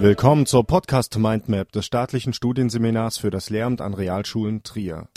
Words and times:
Willkommen 0.00 0.46
zur 0.46 0.64
Podcast 0.64 1.18
Mindmap 1.18 1.72
des 1.72 1.84
staatlichen 1.84 2.32
Studienseminars 2.32 3.18
für 3.18 3.30
das 3.30 3.50
Lehramt 3.50 3.80
an 3.80 3.94
Realschulen 3.94 4.62
Trier. 4.62 5.08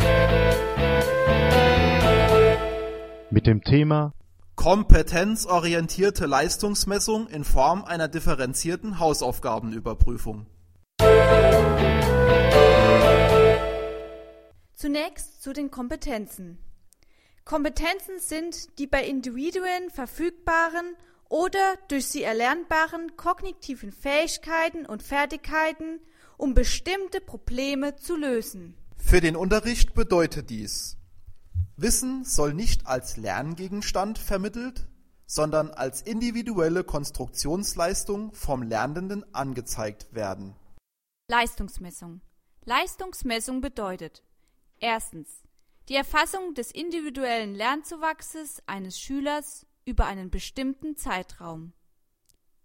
Mit 3.29 3.45
dem 3.45 3.61
Thema 3.61 4.11
Kompetenzorientierte 4.55 6.25
Leistungsmessung 6.25 7.27
in 7.27 7.43
Form 7.43 7.83
einer 7.85 8.07
differenzierten 8.07 8.97
Hausaufgabenüberprüfung. 8.97 10.47
Zunächst 14.73 15.43
zu 15.43 15.53
den 15.53 15.69
Kompetenzen. 15.69 16.57
Kompetenzen 17.45 18.17
sind 18.17 18.79
die 18.79 18.87
bei 18.87 19.03
Individuen 19.05 19.91
verfügbaren 19.91 20.95
oder 21.31 21.77
durch 21.87 22.07
sie 22.07 22.23
erlernbaren 22.23 23.15
kognitiven 23.15 23.93
Fähigkeiten 23.93 24.85
und 24.85 25.01
Fertigkeiten, 25.01 26.01
um 26.37 26.53
bestimmte 26.53 27.21
Probleme 27.21 27.95
zu 27.95 28.17
lösen. 28.17 28.75
Für 28.97 29.21
den 29.21 29.37
Unterricht 29.37 29.93
bedeutet 29.93 30.49
dies, 30.49 30.97
Wissen 31.77 32.25
soll 32.25 32.53
nicht 32.53 32.85
als 32.85 33.15
Lerngegenstand 33.15 34.19
vermittelt, 34.19 34.89
sondern 35.25 35.71
als 35.71 36.01
individuelle 36.01 36.83
Konstruktionsleistung 36.83 38.33
vom 38.33 38.61
Lernenden 38.61 39.23
angezeigt 39.33 40.13
werden. 40.13 40.53
Leistungsmessung. 41.29 42.19
Leistungsmessung 42.65 43.61
bedeutet 43.61 44.21
erstens 44.79 45.43
die 45.87 45.95
Erfassung 45.95 46.55
des 46.55 46.71
individuellen 46.71 47.55
Lernzuwachses 47.55 48.61
eines 48.67 48.99
Schülers 48.99 49.65
über 49.85 50.05
einen 50.05 50.29
bestimmten 50.29 50.95
Zeitraum. 50.95 51.73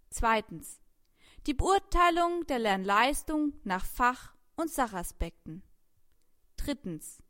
Zweitens. 0.09 0.79
Die 1.45 1.53
Beurteilung 1.53 2.45
der 2.47 2.59
Lernleistung 2.59 3.53
nach 3.63 3.85
Fach- 3.85 4.33
und 4.55 4.69
Sachaspekten. 4.69 5.63
Drittens. 6.57 7.23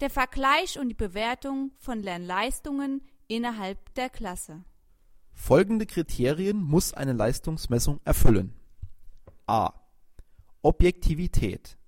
Der 0.00 0.10
Vergleich 0.10 0.78
und 0.78 0.88
die 0.88 0.94
Bewertung 0.94 1.72
von 1.78 2.02
Lernleistungen 2.02 3.02
innerhalb 3.26 3.94
der 3.94 4.10
Klasse. 4.10 4.64
Folgende 5.32 5.86
Kriterien 5.86 6.62
muss 6.62 6.92
eine 6.92 7.12
Leistungsmessung 7.12 8.00
erfüllen. 8.04 8.54
A. 9.46 9.72
Objektivität. 10.62 11.78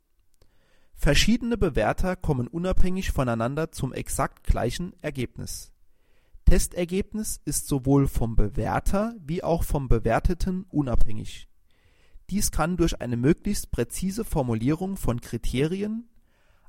Verschiedene 0.95 1.57
Bewerter 1.57 2.15
kommen 2.15 2.47
unabhängig 2.47 3.11
voneinander 3.11 3.73
zum 3.73 3.93
exakt 3.93 4.45
gleichen 4.45 4.93
Ergebnis. 5.03 5.73
Testergebnis 6.51 7.41
ist 7.45 7.69
sowohl 7.69 8.09
vom 8.09 8.35
Bewerter 8.35 9.15
wie 9.25 9.45
auch 9.45 9.63
vom 9.63 9.87
Bewerteten 9.87 10.65
unabhängig. 10.65 11.49
Dies 12.29 12.51
kann 12.51 12.77
durch 12.77 13.01
eine 13.01 13.17
möglichst 13.17 13.71
präzise 13.71 14.25
Formulierung 14.25 14.97
von 14.97 15.21
Kriterien, 15.21 16.09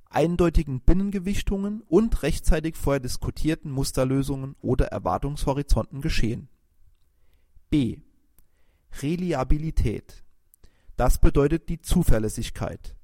eindeutigen 0.08 0.82
Binnengewichtungen 0.82 1.82
und 1.88 2.22
rechtzeitig 2.22 2.76
vorher 2.76 3.00
diskutierten 3.00 3.72
Musterlösungen 3.72 4.56
oder 4.62 4.90
Erwartungshorizonten 4.90 6.02
geschehen. 6.02 6.48
B. 7.72 8.02
Reliabilität. 9.02 10.24
Das 10.96 11.18
bedeutet 11.18 11.70
die 11.70 11.82
Zuverlässigkeit. 11.82 12.96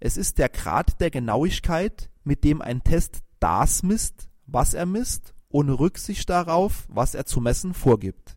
Es 0.00 0.18
ist 0.18 0.36
der 0.36 0.50
Grad 0.50 1.00
der 1.00 1.10
Genauigkeit, 1.10 2.10
mit 2.24 2.44
dem 2.44 2.60
ein 2.60 2.84
Test 2.84 3.22
das 3.40 3.82
misst, 3.82 4.28
was 4.44 4.74
er 4.74 4.84
misst 4.84 5.32
ohne 5.50 5.78
Rücksicht 5.78 6.28
darauf, 6.28 6.86
was 6.88 7.14
er 7.14 7.24
zu 7.24 7.40
messen 7.40 7.74
vorgibt. 7.74 8.36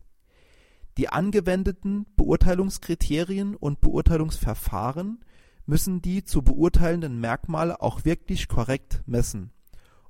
Die 0.98 1.08
angewendeten 1.08 2.06
Beurteilungskriterien 2.16 3.56
und 3.56 3.80
Beurteilungsverfahren 3.80 5.24
müssen 5.64 6.02
die 6.02 6.24
zu 6.24 6.42
beurteilenden 6.42 7.20
Merkmale 7.20 7.80
auch 7.80 8.04
wirklich 8.04 8.48
korrekt 8.48 9.02
messen 9.06 9.52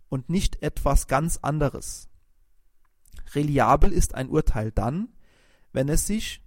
und 0.09 0.29
nicht 0.29 0.63
etwas 0.63 1.07
ganz 1.07 1.39
anderes. 1.39 2.09
Reliabel 3.35 3.93
ist 3.93 4.15
ein 4.15 4.29
Urteil 4.29 4.73
dann, 4.73 5.09
wenn 5.73 5.89
es 5.89 6.07
sich, 6.07 6.43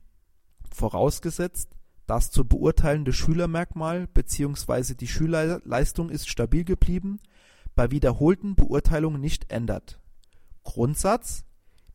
vorausgesetzt, 0.70 1.70
das 2.06 2.30
zu 2.30 2.46
beurteilende 2.46 3.14
Schülermerkmal 3.14 4.08
bzw. 4.08 4.96
die 4.96 5.08
Schülerleistung 5.08 6.10
ist 6.10 6.30
stabil 6.30 6.64
geblieben, 6.64 7.20
bei 7.74 7.92
wiederholten 7.92 8.56
Beurteilungen 8.56 9.22
nicht 9.22 9.52
ändert 9.52 10.00
Grundsatz: 10.66 11.46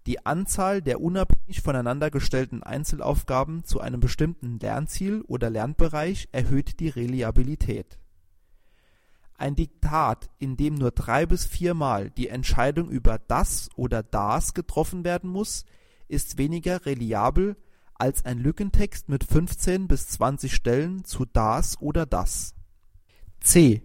Die 0.07 0.25
Anzahl 0.25 0.81
der 0.81 1.03
unabhängig 1.03 1.61
voneinander 1.61 2.11
gestellten 2.11 2.63
Einzelaufgaben 2.63 3.65
zu 3.65 3.81
einem 3.81 4.01
bestimmten 4.01 4.59
Lernziel 4.59 5.21
oder 5.29 5.51
Lernbereich 5.51 6.29
erhöht 6.33 6.81
die 6.81 6.89
Reliabilität. 6.89 7.99
Ein 9.37 9.57
Diktat, 9.57 10.31
in 10.39 10.57
dem 10.57 10.75
nur 10.75 10.91
drei 10.91 11.27
bis 11.27 11.45
viermal 11.45 12.11
die 12.11 12.29
Entscheidung 12.29 12.89
über 12.89 13.19
das 13.19 13.69
oder 13.77 14.03
das 14.03 14.55
getroffen 14.55 15.05
werden 15.05 15.29
muss, 15.29 15.65
ist 16.09 16.39
weniger 16.39 16.87
reliabel 16.87 17.57
als 17.95 18.25
ein 18.25 18.39
Lückentext 18.39 19.09
mit 19.09 19.25
15 19.25 19.89
bis 19.89 20.09
20 20.09 20.55
Stellen 20.55 21.05
zu 21.05 21.27
das 21.27 21.81
oder 21.81 22.07
das. 22.07 22.55
C. 23.41 23.83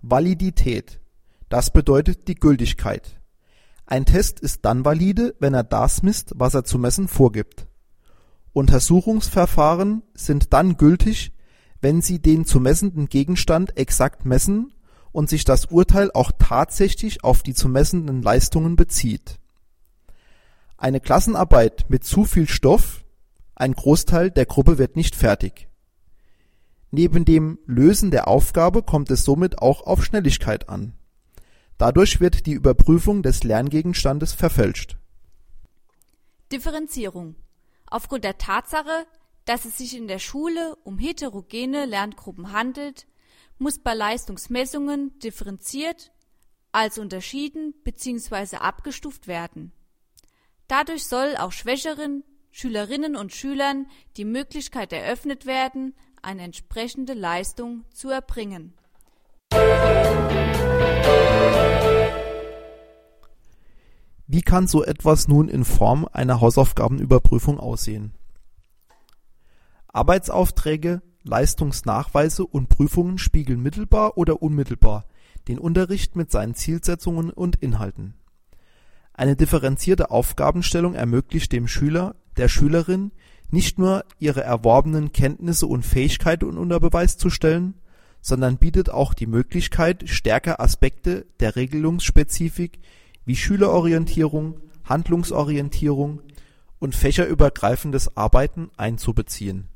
Validität. 0.00 1.00
Das 1.48 1.70
bedeutet 1.70 2.28
die 2.28 2.34
Gültigkeit 2.34 3.20
ein 3.86 4.06
Test 4.06 4.40
ist 4.40 4.64
dann 4.64 4.84
valide, 4.84 5.34
wenn 5.40 5.54
er 5.54 5.64
das 5.64 6.02
misst, 6.02 6.32
was 6.36 6.54
er 6.54 6.64
zu 6.64 6.78
messen 6.78 7.08
vorgibt. 7.08 7.66
Untersuchungsverfahren 8.52 10.02
sind 10.14 10.52
dann 10.52 10.76
gültig, 10.76 11.32
wenn 11.80 12.00
sie 12.00 12.18
den 12.18 12.46
zu 12.46 12.60
messenden 12.60 13.08
Gegenstand 13.08 13.76
exakt 13.76 14.24
messen 14.24 14.72
und 15.12 15.28
sich 15.28 15.44
das 15.44 15.66
Urteil 15.66 16.10
auch 16.12 16.32
tatsächlich 16.38 17.24
auf 17.24 17.42
die 17.42 17.52
zu 17.52 17.68
messenden 17.68 18.22
Leistungen 18.22 18.76
bezieht. 18.76 19.38
Eine 20.78 21.00
Klassenarbeit 21.00 21.86
mit 21.88 22.04
zu 22.04 22.24
viel 22.24 22.48
Stoff, 22.48 23.04
ein 23.54 23.74
Großteil 23.74 24.30
der 24.30 24.46
Gruppe 24.46 24.78
wird 24.78 24.96
nicht 24.96 25.14
fertig. 25.14 25.68
Neben 26.90 27.24
dem 27.24 27.58
Lösen 27.66 28.10
der 28.10 28.28
Aufgabe 28.28 28.82
kommt 28.82 29.10
es 29.10 29.24
somit 29.24 29.60
auch 29.60 29.82
auf 29.82 30.04
Schnelligkeit 30.04 30.68
an 30.68 30.94
Dadurch 31.84 32.18
wird 32.18 32.46
die 32.46 32.54
Überprüfung 32.54 33.22
des 33.22 33.44
Lerngegenstandes 33.44 34.32
verfälscht. 34.32 34.96
Differenzierung 36.50 37.36
Aufgrund 37.84 38.24
der 38.24 38.38
Tatsache, 38.38 39.06
dass 39.44 39.66
es 39.66 39.76
sich 39.76 39.94
in 39.94 40.08
der 40.08 40.18
Schule 40.18 40.76
um 40.84 40.96
heterogene 40.96 41.84
Lerngruppen 41.84 42.52
handelt, 42.52 43.06
muss 43.58 43.78
bei 43.80 43.92
Leistungsmessungen 43.92 45.18
differenziert, 45.18 46.10
als 46.72 46.96
unterschieden 46.96 47.74
bzw. 47.84 48.56
abgestuft 48.56 49.26
werden. 49.26 49.70
Dadurch 50.68 51.04
soll 51.06 51.36
auch 51.36 51.52
schwächeren 51.52 52.24
Schülerinnen 52.50 53.14
und 53.14 53.34
Schülern 53.34 53.88
die 54.16 54.24
Möglichkeit 54.24 54.90
eröffnet 54.94 55.44
werden, 55.44 55.94
eine 56.22 56.44
entsprechende 56.44 57.12
Leistung 57.12 57.84
zu 57.92 58.08
erbringen 58.08 58.72
wie 64.26 64.42
kann 64.42 64.66
so 64.66 64.84
etwas 64.84 65.28
nun 65.28 65.48
in 65.48 65.64
Form 65.64 66.08
einer 66.12 66.40
Hausaufgabenüberprüfung 66.40 67.60
aussehen? 67.60 68.12
Arbeitsaufträge, 69.88 71.02
Leistungsnachweise 71.22 72.44
und 72.44 72.68
Prüfungen 72.68 73.18
spiegeln 73.18 73.62
mittelbar 73.62 74.16
oder 74.16 74.42
unmittelbar 74.42 75.04
den 75.48 75.58
Unterricht 75.58 76.16
mit 76.16 76.30
seinen 76.30 76.54
Zielsetzungen 76.54 77.30
und 77.30 77.56
Inhalten. 77.56 78.14
Eine 79.12 79.36
differenzierte 79.36 80.10
Aufgabenstellung 80.10 80.94
ermöglicht 80.94 81.52
dem 81.52 81.68
Schüler, 81.68 82.16
der 82.36 82.48
Schülerin 82.48 83.12
nicht 83.50 83.78
nur 83.78 84.04
ihre 84.18 84.42
erworbenen 84.42 85.12
Kenntnisse 85.12 85.66
und 85.66 85.84
Fähigkeiten 85.84 86.58
unter 86.58 86.80
Beweis 86.80 87.18
zu 87.18 87.30
stellen, 87.30 87.74
sondern 88.20 88.56
bietet 88.56 88.90
auch 88.90 89.14
die 89.14 89.26
Möglichkeit, 89.26 90.08
stärker 90.08 90.60
Aspekte 90.60 91.26
der 91.40 91.56
Regelungsspezifik 91.56 92.80
wie 93.24 93.36
Schülerorientierung, 93.36 94.60
Handlungsorientierung 94.84 96.22
und 96.78 96.94
fächerübergreifendes 96.94 98.16
Arbeiten 98.16 98.70
einzubeziehen. 98.76 99.68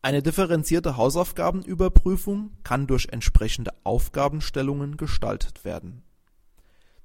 Eine 0.00 0.22
differenzierte 0.22 0.96
Hausaufgabenüberprüfung 0.96 2.52
kann 2.62 2.86
durch 2.86 3.08
entsprechende 3.10 3.72
Aufgabenstellungen 3.84 4.96
gestaltet 4.96 5.64
werden. 5.64 6.02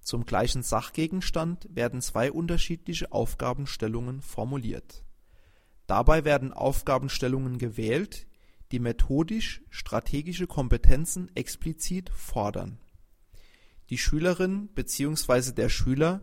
Zum 0.02 0.26
gleichen 0.26 0.64
Sachgegenstand 0.64 1.68
werden 1.72 2.02
zwei 2.02 2.32
unterschiedliche 2.32 3.12
Aufgabenstellungen 3.12 4.22
formuliert. 4.22 5.04
Dabei 5.88 6.24
werden 6.24 6.54
Aufgabenstellungen 6.54 7.58
gewählt, 7.58 8.28
die 8.72 8.80
methodisch-strategische 8.80 10.48
Kompetenzen 10.48 11.34
explizit 11.36 12.10
fordern. 12.10 12.80
Die 13.94 14.00
Schülerin 14.00 14.70
bzw. 14.70 15.52
der 15.52 15.70
Schüler 15.70 16.22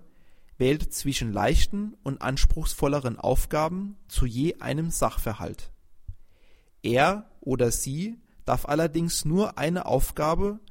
wählt 0.59 0.93
zwischen 0.93 1.33
leichten 1.33 1.97
und 2.03 2.21
anspruchsvolleren 2.21 3.17
Aufgaben 3.17 3.97
zu 4.09 4.27
je 4.27 4.57
einem 4.59 4.91
Sachverhalt. 4.91 5.71
Er 6.83 7.31
oder 7.39 7.71
sie 7.71 8.19
darf 8.45 8.67
allerdings 8.67 9.25
nur 9.25 9.57
eine 9.57 9.87
Aufgabe 9.87 10.59